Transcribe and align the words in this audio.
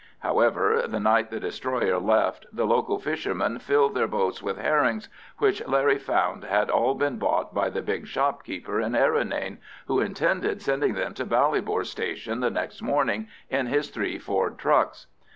However, 0.21 0.81
the 0.87 0.99
night 0.99 1.29
the 1.29 1.39
destroyer 1.39 1.99
left 1.99 2.47
the 2.51 2.65
local 2.65 2.97
fishermen 2.97 3.59
filled 3.59 3.93
their 3.93 4.07
boats 4.07 4.41
with 4.41 4.57
herrings, 4.57 5.09
which 5.37 5.63
Larry 5.67 5.99
found 5.99 6.43
had 6.43 6.71
all 6.71 6.95
been 6.95 7.19
bought 7.19 7.53
by 7.53 7.69
the 7.69 7.83
big 7.83 8.07
shopkeeper 8.07 8.81
in 8.81 8.93
Errinane, 8.95 9.59
who 9.85 9.99
intended 9.99 10.59
sending 10.59 10.95
them 10.95 11.13
to 11.13 11.25
Ballybor 11.27 11.85
Station 11.85 12.39
the 12.39 12.49
next 12.49 12.81
morning 12.81 13.27
in 13.47 13.67
his 13.67 13.89
three 13.91 14.17
Ford 14.17 14.57
trucks. 14.57 15.05